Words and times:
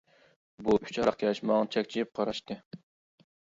بۇ 0.67 0.77
ئۈچ 0.77 0.97
ھاراقكەش 1.01 1.43
ماڭا 1.51 1.69
چەكچىيىپ 1.77 2.13
قاراشتى. 2.21 2.61